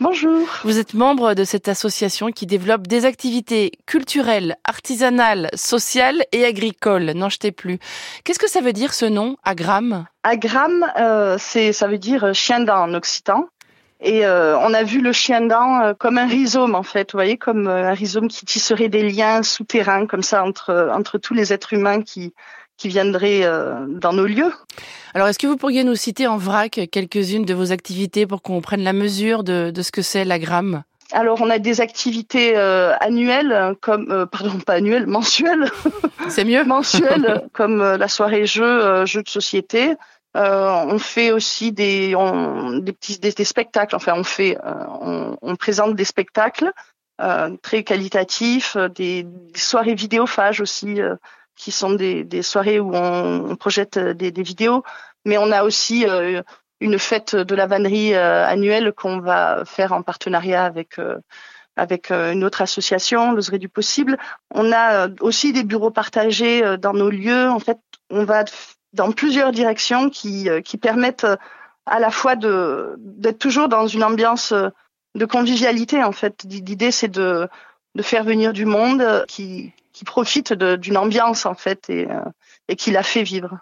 Bonjour. 0.00 0.46
Vous 0.64 0.78
êtes 0.78 0.94
membre 0.94 1.34
de 1.34 1.44
cette 1.44 1.68
association 1.68 2.30
qui 2.30 2.46
développe 2.46 2.86
des 2.86 3.04
activités 3.04 3.72
culturelles, 3.86 4.56
artisanales, 4.64 5.48
sociales 5.54 6.24
et 6.32 6.44
agricoles. 6.44 7.12
N'en 7.14 7.28
jetez 7.28 7.52
plus. 7.52 7.78
Qu'est-ce 8.24 8.40
que 8.40 8.50
ça 8.50 8.60
veut 8.60 8.72
dire 8.72 8.92
ce 8.92 9.04
nom, 9.06 9.36
Agram? 9.44 10.06
Agram, 10.24 10.84
euh, 10.98 11.36
c'est, 11.38 11.72
ça 11.72 11.86
veut 11.86 11.98
dire 11.98 12.34
chien 12.34 12.60
dent 12.60 12.82
en 12.82 12.94
occitan. 12.94 13.46
Et 14.00 14.26
euh, 14.26 14.58
on 14.58 14.74
a 14.74 14.82
vu 14.82 15.00
le 15.00 15.12
chien 15.12 15.48
euh, 15.50 15.94
comme 15.94 16.18
un 16.18 16.26
rhizome 16.26 16.74
en 16.74 16.82
fait, 16.82 17.12
vous 17.12 17.16
voyez, 17.16 17.38
comme 17.38 17.68
un 17.68 17.94
rhizome 17.94 18.28
qui 18.28 18.44
tisserait 18.44 18.88
des 18.88 19.08
liens 19.08 19.42
souterrains 19.42 20.06
comme 20.06 20.22
ça 20.22 20.44
entre 20.44 20.90
entre 20.92 21.16
tous 21.18 21.32
les 21.32 21.52
êtres 21.52 21.72
humains 21.72 22.02
qui 22.02 22.34
qui 22.76 22.88
viendraient 22.88 23.44
euh, 23.44 23.86
dans 23.88 24.12
nos 24.12 24.26
lieux. 24.26 24.52
Alors, 25.14 25.28
est-ce 25.28 25.38
que 25.38 25.46
vous 25.46 25.56
pourriez 25.56 25.84
nous 25.84 25.94
citer 25.94 26.26
en 26.26 26.36
vrac 26.36 26.80
quelques-unes 26.90 27.44
de 27.44 27.54
vos 27.54 27.72
activités 27.72 28.26
pour 28.26 28.42
qu'on 28.42 28.60
prenne 28.60 28.82
la 28.82 28.92
mesure 28.92 29.44
de, 29.44 29.70
de 29.70 29.82
ce 29.82 29.92
que 29.92 30.02
c'est 30.02 30.24
la 30.24 30.38
gramme? 30.38 30.82
Alors, 31.12 31.40
on 31.40 31.50
a 31.50 31.58
des 31.58 31.80
activités 31.80 32.56
euh, 32.56 32.94
annuelles, 32.98 33.76
comme 33.80 34.10
euh, 34.10 34.26
pardon, 34.26 34.58
pas 34.58 34.74
annuelles, 34.74 35.06
mensuelles. 35.06 35.70
C'est 36.28 36.44
mieux? 36.44 36.64
mensuelles, 36.64 37.46
comme 37.52 37.78
la 37.80 38.08
soirée 38.08 38.46
jeux, 38.46 39.04
jeux 39.04 39.22
de 39.22 39.28
société, 39.28 39.94
on 40.34 40.98
fait 40.98 41.30
aussi 41.30 41.70
des, 41.70 42.16
des 42.80 42.92
petits 42.92 43.18
des, 43.18 43.44
spectacles. 43.44 43.94
Enfin, 43.94 44.14
on 44.16 44.24
fait, 44.24 44.56
on, 44.64 45.36
on, 45.40 45.56
présente 45.56 45.94
des 45.94 46.04
spectacles 46.04 46.72
très 47.62 47.84
qualitatifs, 47.84 48.76
des, 48.96 49.22
des, 49.24 49.60
soirées 49.60 49.94
vidéophages 49.94 50.60
aussi, 50.60 50.98
qui 51.56 51.70
sont 51.70 51.92
des, 51.92 52.24
des, 52.24 52.42
soirées 52.42 52.80
où 52.80 52.94
on, 52.94 53.50
on 53.50 53.56
projette 53.56 53.98
des, 53.98 54.30
des, 54.30 54.42
vidéos. 54.42 54.82
Mais 55.24 55.38
on 55.38 55.50
a 55.50 55.64
aussi 55.64 56.04
une 56.80 56.98
fête 56.98 57.36
de 57.36 57.54
la 57.54 57.66
vannerie 57.66 58.14
annuelle 58.14 58.92
qu'on 58.92 59.20
va 59.20 59.64
faire 59.64 59.92
en 59.92 60.02
partenariat 60.02 60.64
avec 60.64 60.98
avec 61.76 62.10
euh, 62.10 62.32
une 62.32 62.44
autre 62.44 62.62
association, 62.62 63.32
l'oserie 63.32 63.58
du 63.58 63.68
possible. 63.68 64.18
On 64.52 64.72
a 64.72 65.06
euh, 65.06 65.14
aussi 65.20 65.52
des 65.52 65.64
bureaux 65.64 65.90
partagés 65.90 66.64
euh, 66.64 66.76
dans 66.76 66.92
nos 66.92 67.10
lieux. 67.10 67.48
En 67.48 67.58
fait, 67.58 67.78
on 68.10 68.24
va 68.24 68.44
dans 68.92 69.10
plusieurs 69.12 69.52
directions 69.52 70.08
qui, 70.08 70.48
qui 70.64 70.78
permettent 70.78 71.26
à 71.84 71.98
la 71.98 72.10
fois 72.10 72.36
de 72.36 72.94
d'être 72.98 73.40
toujours 73.40 73.68
dans 73.68 73.88
une 73.88 74.04
ambiance 74.04 74.54
de 75.16 75.24
convivialité. 75.24 76.04
En 76.04 76.12
fait, 76.12 76.44
l'idée 76.44 76.92
c'est 76.92 77.08
de 77.08 77.48
de 77.96 78.02
faire 78.02 78.22
venir 78.22 78.52
du 78.52 78.66
monde 78.66 79.24
qui 79.26 79.72
qui 79.94 80.04
profite 80.04 80.52
d'une 80.52 80.98
ambiance 80.98 81.46
en 81.46 81.54
fait 81.54 81.88
et 81.88 82.06
et 82.68 82.76
qui 82.76 82.90
la 82.90 83.02
fait 83.02 83.22
vivre. 83.22 83.58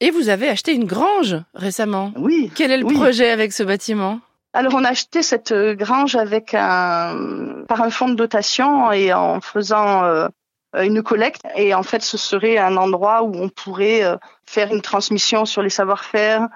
Et 0.00 0.10
vous 0.10 0.28
avez 0.28 0.48
acheté 0.48 0.72
une 0.74 0.84
grange 0.84 1.36
récemment. 1.54 2.12
Oui. 2.16 2.52
Quel 2.54 2.70
est 2.70 2.78
le 2.78 2.86
projet 2.86 3.30
avec 3.30 3.52
ce 3.52 3.64
bâtiment? 3.64 4.20
Alors 4.52 4.74
on 4.74 4.84
a 4.84 4.90
acheté 4.90 5.22
cette 5.22 5.52
euh, 5.52 5.74
grange 5.74 6.16
avec 6.16 6.54
un 6.54 7.64
par 7.68 7.82
un 7.82 7.90
fonds 7.90 8.08
de 8.08 8.14
dotation 8.14 8.90
et 8.92 9.12
en 9.12 9.40
faisant 9.40 10.04
euh, 10.04 10.28
une 10.74 11.02
collecte 11.02 11.42
et 11.54 11.74
en 11.74 11.82
fait 11.82 12.02
ce 12.02 12.16
serait 12.16 12.58
un 12.58 12.76
endroit 12.76 13.22
où 13.22 13.34
on 13.34 13.48
pourrait 13.48 14.04
euh, 14.04 14.16
faire 14.46 14.72
une 14.72 14.80
transmission 14.80 15.44
sur 15.44 15.62
les 15.62 15.70
savoir-faire 15.70 16.48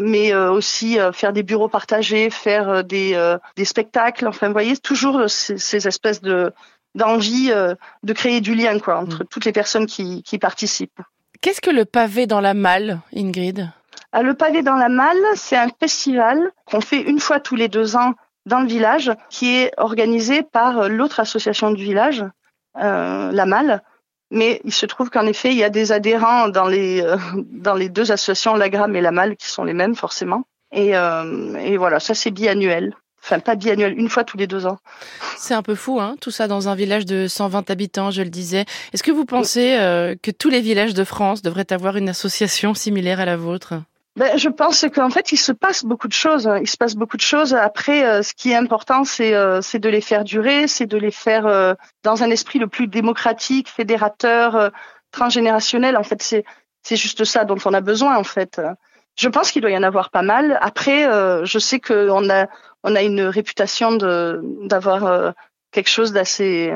mais 0.00 0.32
aussi 0.32 0.98
faire 1.12 1.32
des 1.32 1.42
bureaux 1.42 1.66
partagés, 1.66 2.30
faire 2.30 2.84
des, 2.84 3.36
des 3.56 3.64
spectacles, 3.64 4.28
enfin 4.28 4.46
vous 4.46 4.52
voyez 4.52 4.76
toujours 4.76 5.24
ces, 5.26 5.58
ces 5.58 5.88
espèces 5.88 6.20
de 6.20 6.52
d'envie 6.94 7.50
de 7.50 8.12
créer 8.12 8.40
du 8.40 8.54
lien 8.54 8.78
quoi 8.78 8.98
entre 8.98 9.24
mmh. 9.24 9.26
toutes 9.28 9.44
les 9.44 9.52
personnes 9.52 9.86
qui, 9.86 10.22
qui 10.22 10.38
participent. 10.38 11.00
Qu'est-ce 11.40 11.60
que 11.60 11.70
le 11.70 11.84
pavé 11.84 12.26
dans 12.26 12.40
la 12.40 12.54
malle, 12.54 13.00
Ingrid? 13.14 13.70
Ah, 14.12 14.22
le 14.22 14.34
pavé 14.34 14.62
dans 14.62 14.76
la 14.76 14.88
malle, 14.88 15.18
c'est 15.34 15.56
un 15.56 15.68
festival 15.80 16.52
qu'on 16.66 16.80
fait 16.80 17.00
une 17.00 17.18
fois 17.18 17.40
tous 17.40 17.56
les 17.56 17.68
deux 17.68 17.96
ans 17.96 18.14
dans 18.46 18.60
le 18.60 18.66
village, 18.66 19.10
qui 19.30 19.56
est 19.56 19.72
organisé 19.76 20.42
par 20.42 20.88
l'autre 20.88 21.20
association 21.20 21.70
du 21.70 21.82
village, 21.82 22.24
euh, 22.78 23.32
la 23.32 23.46
Malle. 23.46 23.82
Mais 24.30 24.60
il 24.64 24.72
se 24.72 24.86
trouve 24.86 25.10
qu'en 25.10 25.26
effet, 25.26 25.50
il 25.50 25.56
y 25.56 25.64
a 25.64 25.70
des 25.70 25.92
adhérents 25.92 26.48
dans 26.48 26.66
les 26.66 27.02
euh, 27.02 27.16
dans 27.50 27.74
les 27.74 27.88
deux 27.88 28.12
associations, 28.12 28.54
la 28.54 28.68
Gramme 28.68 28.96
et 28.96 29.00
la 29.00 29.12
Malle, 29.12 29.36
qui 29.36 29.48
sont 29.48 29.64
les 29.64 29.74
mêmes 29.74 29.94
forcément. 29.94 30.44
Et, 30.72 30.96
euh, 30.96 31.56
et 31.56 31.76
voilà, 31.76 32.00
ça 32.00 32.14
c'est 32.14 32.30
biannuel. 32.30 32.94
Enfin, 33.24 33.40
pas 33.40 33.54
biannuel, 33.54 33.98
une 33.98 34.10
fois 34.10 34.22
tous 34.22 34.36
les 34.36 34.46
deux 34.46 34.66
ans. 34.66 34.76
C'est 35.38 35.54
un 35.54 35.62
peu 35.62 35.74
fou, 35.74 35.98
hein, 35.98 36.16
tout 36.20 36.30
ça 36.30 36.46
dans 36.46 36.68
un 36.68 36.74
village 36.74 37.06
de 37.06 37.26
120 37.26 37.70
habitants, 37.70 38.10
je 38.10 38.20
le 38.20 38.28
disais. 38.28 38.66
Est-ce 38.92 39.02
que 39.02 39.10
vous 39.10 39.24
pensez 39.24 39.78
euh, 39.78 40.14
que 40.22 40.30
tous 40.30 40.50
les 40.50 40.60
villages 40.60 40.92
de 40.92 41.04
France 41.04 41.40
devraient 41.40 41.72
avoir 41.72 41.96
une 41.96 42.10
association 42.10 42.74
similaire 42.74 43.20
à 43.20 43.24
la 43.24 43.36
vôtre? 43.36 43.74
Ben, 44.16 44.38
je 44.38 44.48
pense 44.48 44.86
qu'en 44.94 45.10
fait, 45.10 45.32
il 45.32 45.36
se 45.36 45.50
passe 45.50 45.84
beaucoup 45.84 46.06
de 46.06 46.12
choses. 46.12 46.48
Il 46.60 46.68
se 46.68 46.76
passe 46.76 46.94
beaucoup 46.94 47.16
de 47.16 47.22
choses. 47.22 47.52
Après, 47.52 48.06
euh, 48.06 48.22
ce 48.22 48.32
qui 48.32 48.52
est 48.52 48.54
important, 48.54 49.02
c'est 49.02 49.34
euh, 49.34 49.60
c'est 49.60 49.80
de 49.80 49.88
les 49.88 50.00
faire 50.00 50.22
durer, 50.22 50.68
c'est 50.68 50.86
de 50.86 50.96
les 50.96 51.10
faire 51.10 51.46
euh, 51.46 51.74
dans 52.04 52.22
un 52.22 52.30
esprit 52.30 52.60
le 52.60 52.68
plus 52.68 52.86
démocratique, 52.86 53.68
fédérateur, 53.68 54.70
transgénérationnel. 55.10 55.96
En 55.96 56.04
fait, 56.04 56.22
c'est 56.22 56.44
c'est 56.82 56.96
juste 56.96 57.24
ça 57.24 57.44
dont 57.44 57.56
on 57.64 57.74
a 57.74 57.80
besoin, 57.80 58.16
en 58.16 58.24
fait. 58.24 58.60
Je 59.16 59.28
pense 59.28 59.50
qu'il 59.50 59.62
doit 59.62 59.70
y 59.70 59.76
en 59.76 59.82
avoir 59.82 60.10
pas 60.10 60.22
mal. 60.22 60.58
Après, 60.60 61.04
je 61.44 61.58
sais 61.58 61.80
qu'on 61.80 62.30
a 62.30 62.46
on 62.86 62.96
a 62.96 63.02
une 63.02 63.22
réputation 63.22 63.92
de 63.92 64.40
d'avoir 64.66 65.34
quelque 65.74 65.90
chose 65.90 66.12
d'assez 66.12 66.72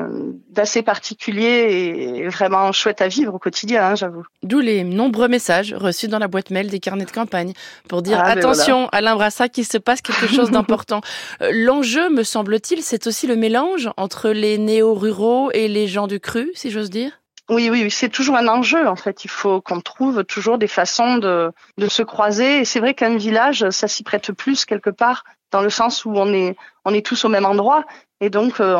d'assez 0.49 0.83
particulier 0.83 2.19
et 2.19 2.27
vraiment 2.27 2.71
chouette 2.71 3.01
à 3.01 3.07
vivre 3.07 3.33
au 3.33 3.39
quotidien, 3.39 3.83
hein, 3.83 3.95
j'avoue. 3.95 4.25
D'où 4.43 4.59
les 4.59 4.83
nombreux 4.83 5.29
messages 5.29 5.73
reçus 5.73 6.09
dans 6.09 6.19
la 6.19 6.27
boîte 6.27 6.51
mail 6.51 6.69
des 6.69 6.79
carnets 6.79 7.05
de 7.05 7.11
campagne 7.11 7.53
pour 7.87 8.01
dire 8.01 8.19
ah, 8.21 8.35
ben 8.35 8.37
attention 8.37 8.89
Alain 8.91 9.15
Brassac, 9.15 9.53
qu'il 9.53 9.65
se 9.65 9.77
passe 9.77 10.01
quelque 10.01 10.27
chose 10.27 10.51
d'important. 10.51 11.01
Euh, 11.41 11.49
l'enjeu, 11.53 12.09
me 12.09 12.23
semble-t-il, 12.23 12.83
c'est 12.83 13.07
aussi 13.07 13.25
le 13.25 13.37
mélange 13.37 13.89
entre 13.95 14.29
les 14.29 14.57
néo-ruraux 14.57 15.49
et 15.53 15.69
les 15.69 15.87
gens 15.87 16.07
du 16.07 16.19
cru, 16.19 16.51
si 16.53 16.69
j'ose 16.69 16.89
dire. 16.89 17.18
Oui, 17.49 17.69
oui, 17.71 17.89
c'est 17.89 18.09
toujours 18.09 18.35
un 18.35 18.47
enjeu 18.47 18.87
en 18.87 18.95
fait. 18.95 19.25
Il 19.25 19.29
faut 19.29 19.59
qu'on 19.59 19.81
trouve 19.81 20.23
toujours 20.23 20.57
des 20.57 20.67
façons 20.67 21.17
de, 21.17 21.51
de 21.77 21.87
se 21.87 22.03
croiser. 22.03 22.59
Et 22.59 22.65
c'est 22.65 22.79
vrai 22.79 22.93
qu'un 22.93 23.17
village, 23.17 23.67
ça 23.71 23.87
s'y 23.87 24.03
prête 24.03 24.31
plus 24.31 24.65
quelque 24.65 24.91
part 24.91 25.23
dans 25.51 25.61
le 25.61 25.69
sens 25.69 26.05
où 26.05 26.11
on 26.15 26.31
est 26.33 26.55
on 26.85 26.93
est 26.93 27.05
tous 27.05 27.25
au 27.25 27.29
même 27.29 27.45
endroit 27.45 27.85
et 28.21 28.29
donc 28.29 28.59
euh, 28.59 28.75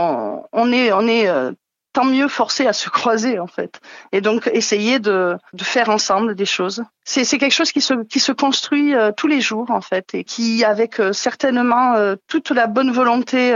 on, 0.51 0.71
est 0.71 0.91
on 0.91 1.07
est 1.07 1.27
euh, 1.27 1.51
tant 1.93 2.05
mieux 2.05 2.27
forcé 2.27 2.67
à 2.67 2.73
se 2.73 2.89
croiser 2.91 3.39
en 3.39 3.47
fait 3.47 3.79
et 4.11 4.21
donc 4.21 4.49
essayer 4.53 4.99
de, 4.99 5.35
de 5.53 5.63
faire 5.63 5.89
ensemble 5.89 6.35
des 6.35 6.45
choses 6.45 6.83
c'est 7.03 7.25
quelque 7.25 7.53
chose 7.53 7.71
qui 7.71 7.81
se 7.81 8.03
qui 8.03 8.19
se 8.19 8.31
construit 8.31 8.93
euh, 8.93 9.11
tous 9.15 9.27
les 9.27 9.41
jours 9.41 9.71
en 9.71 9.81
fait 9.81 10.13
et 10.13 10.23
qui 10.23 10.63
avec 10.63 11.01
certainement 11.11 11.95
toute 12.27 12.51
la 12.51 12.67
bonne 12.67 12.91
volonté 12.91 13.53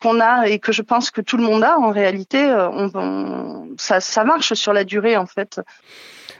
qu'on 0.00 0.20
a 0.20 0.48
et 0.48 0.58
que 0.58 0.72
je 0.72 0.82
pense 0.82 1.10
que 1.10 1.20
tout 1.20 1.36
le 1.36 1.42
monde 1.42 1.64
a 1.64 1.78
en 1.78 1.90
réalité 1.90 2.44
on, 2.72 3.68
ça 3.78 4.00
ça 4.00 4.24
marche 4.24 4.54
sur 4.54 4.72
la 4.72 4.84
durée 4.84 5.16
en 5.16 5.26
fait 5.26 5.60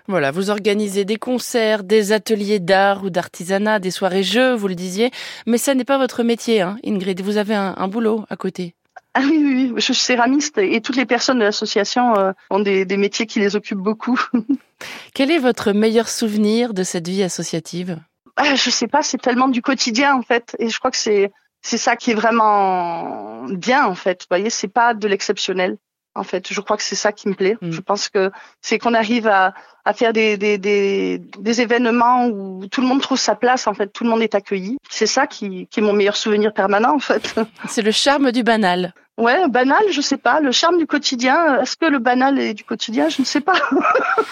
voilà, 0.08 0.30
vous 0.30 0.48
organisez 0.48 1.04
des 1.04 1.16
concerts, 1.16 1.84
des 1.84 2.12
ateliers 2.12 2.60
d'art 2.60 3.04
ou 3.04 3.10
d'artisanat, 3.10 3.78
des 3.78 3.90
soirées 3.90 4.22
jeux, 4.22 4.54
vous 4.54 4.66
le 4.66 4.74
disiez, 4.74 5.10
mais 5.46 5.58
ça 5.58 5.74
n'est 5.74 5.84
pas 5.84 5.98
votre 5.98 6.22
métier, 6.22 6.62
hein, 6.62 6.78
Ingrid. 6.82 7.20
Vous 7.20 7.36
avez 7.36 7.54
un, 7.54 7.88
boulot 7.88 8.24
à 8.30 8.36
côté. 8.36 8.74
Ah 9.12 9.20
oui, 9.22 9.36
oui, 9.36 9.70
oui, 9.70 9.72
je 9.76 9.92
suis 9.92 9.94
céramiste 9.94 10.56
et 10.56 10.80
toutes 10.80 10.96
les 10.96 11.04
personnes 11.04 11.40
de 11.40 11.44
l'association 11.44 12.16
euh, 12.16 12.32
ont 12.48 12.60
des, 12.60 12.86
métiers 12.96 13.26
qui 13.26 13.38
les 13.38 13.54
occupent 13.54 13.78
beaucoup. 13.82 14.18
Quel 15.14 15.30
est 15.30 15.38
votre 15.38 15.72
meilleur 15.72 16.08
souvenir 16.08 16.72
de 16.72 16.84
cette 16.84 17.06
vie 17.06 17.22
associative? 17.22 17.98
Ah, 18.36 18.54
Je 18.54 18.70
sais 18.70 18.88
pas, 18.88 19.02
c'est 19.02 19.20
tellement 19.20 19.48
du 19.48 19.60
quotidien 19.60 20.14
en 20.14 20.22
fait, 20.22 20.56
et 20.58 20.70
je 20.70 20.78
crois 20.78 20.90
que 20.90 20.96
c'est 20.96 21.30
c'est 21.62 21.78
ça 21.78 21.96
qui 21.96 22.12
est 22.12 22.14
vraiment 22.14 23.44
bien 23.46 23.86
en 23.86 23.94
fait. 23.94 24.22
Vous 24.22 24.28
voyez, 24.30 24.50
c'est 24.50 24.68
pas 24.68 24.94
de 24.94 25.08
l'exceptionnel 25.08 25.76
en 26.14 26.24
fait. 26.24 26.52
Je 26.52 26.60
crois 26.60 26.76
que 26.76 26.82
c'est 26.82 26.96
ça 26.96 27.12
qui 27.12 27.28
me 27.28 27.34
plaît. 27.34 27.56
Mm. 27.60 27.70
Je 27.70 27.80
pense 27.80 28.08
que 28.08 28.30
c'est 28.60 28.78
qu'on 28.78 28.94
arrive 28.94 29.26
à, 29.26 29.54
à 29.84 29.92
faire 29.94 30.12
des, 30.12 30.36
des, 30.36 30.58
des, 30.58 31.18
des, 31.18 31.60
événements 31.60 32.26
où 32.26 32.66
tout 32.66 32.80
le 32.80 32.86
monde 32.86 33.00
trouve 33.00 33.18
sa 33.18 33.34
place, 33.34 33.66
en 33.66 33.74
fait, 33.74 33.88
tout 33.88 34.04
le 34.04 34.10
monde 34.10 34.22
est 34.22 34.34
accueilli. 34.34 34.76
C'est 34.90 35.06
ça 35.06 35.26
qui, 35.26 35.66
qui 35.68 35.80
est 35.80 35.82
mon 35.82 35.92
meilleur 35.92 36.16
souvenir 36.16 36.52
permanent, 36.52 36.94
en 36.94 36.98
fait. 36.98 37.34
C'est 37.68 37.82
le 37.82 37.92
charme 37.92 38.32
du 38.32 38.42
banal. 38.42 38.92
Ouais, 39.18 39.48
banal, 39.48 39.82
je 39.90 40.00
sais 40.00 40.16
pas. 40.16 40.40
Le 40.40 40.52
charme 40.52 40.78
du 40.78 40.86
quotidien, 40.86 41.60
est-ce 41.60 41.76
que 41.76 41.86
le 41.86 41.98
banal 41.98 42.38
est 42.38 42.54
du 42.54 42.62
quotidien? 42.62 43.08
Je 43.08 43.20
ne 43.20 43.26
sais 43.26 43.40
pas. 43.40 43.56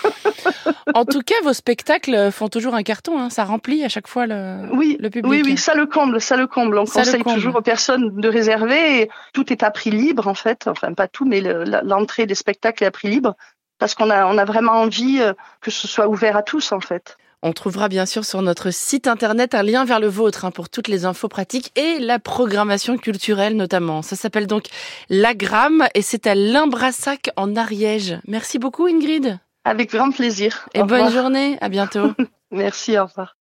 en 0.95 1.05
tout 1.05 1.23
cas, 1.23 1.35
vos 1.43 1.53
spectacles 1.53 2.31
font 2.31 2.49
toujours 2.49 2.77
un 2.77 2.85
carton. 2.85 3.19
Hein. 3.19 3.29
Ça 3.29 3.45
remplit 3.45 3.85
à 3.85 3.89
chaque 3.89 4.07
fois 4.07 4.29
le, 4.29 4.61
oui, 4.73 4.97
le 5.01 5.11
public. 5.11 5.29
Oui, 5.29 5.43
oui, 5.45 5.57
ça 5.57 5.75
le 5.75 5.87
comble, 5.87 6.21
ça 6.21 6.37
le 6.37 6.47
comble. 6.47 6.79
On 6.79 6.85
conseille 6.85 7.25
toujours 7.25 7.57
aux 7.57 7.63
personnes 7.63 8.21
de 8.21 8.29
réserver. 8.29 9.03
Et 9.03 9.11
tout 9.33 9.53
est 9.53 9.65
à 9.65 9.73
prix 9.73 9.91
libre, 9.91 10.29
en 10.29 10.35
fait. 10.35 10.69
Enfin, 10.69 10.95
pas 10.95 11.09
tout, 11.09 11.25
mais 11.25 11.41
l'entrée 11.83 12.27
des 12.27 12.37
spectacles 12.37 12.85
est 12.85 12.87
à 12.87 12.93
prix 12.93 13.09
libre 13.09 13.35
parce 13.79 13.95
qu'on 13.95 14.09
a, 14.09 14.25
on 14.27 14.39
a 14.39 14.45
vraiment 14.45 14.73
envie 14.73 15.19
euh, 15.21 15.33
que 15.61 15.71
ce 15.71 15.89
soit 15.89 16.09
ouvert 16.09 16.37
à 16.37 16.43
tous, 16.43 16.71
en 16.71 16.81
fait. 16.81 17.19
On 17.43 17.53
trouvera 17.53 17.89
bien 17.89 18.07
sûr 18.07 18.25
sur 18.25 18.43
notre 18.43 18.71
site 18.71 19.07
internet 19.07 19.55
un 19.55 19.63
lien 19.63 19.85
vers 19.85 20.01
le 20.01 20.09
vôtre 20.09 20.45
hein, 20.45 20.51
pour 20.51 20.69
toutes 20.69 20.89
les 20.89 21.05
infos 21.05 21.29
pratiques 21.29 21.71
et 21.77 21.99
la 21.99 22.19
programmation 22.19 22.97
culturelle 22.97 23.57
notamment. 23.57 24.03
Ça 24.03 24.17
s'appelle 24.17 24.47
donc 24.47 24.67
L'Agramme 25.09 25.87
et 25.95 26.03
c'est 26.03 26.27
à 26.27 26.35
Limbrassac 26.35 27.31
en 27.37 27.55
Ariège. 27.57 28.19
Merci 28.27 28.59
beaucoup 28.59 28.87
Ingrid. 28.87 29.39
Avec 29.65 29.91
grand 29.91 30.13
plaisir. 30.13 30.69
Et 30.75 30.83
bonne 30.85 31.11
journée, 31.11 31.59
à 31.61 31.69
bientôt. 31.69 32.13
Merci, 32.53 32.97
au 32.97 33.07
revoir. 33.07 33.35